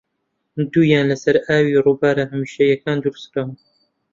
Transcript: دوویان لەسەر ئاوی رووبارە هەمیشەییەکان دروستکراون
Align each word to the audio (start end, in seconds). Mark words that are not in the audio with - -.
دوویان 0.71 1.05
لەسەر 1.11 1.35
ئاوی 1.47 1.81
رووبارە 1.85 2.23
هەمیشەییەکان 2.31 2.97
دروستکراون 2.99 3.55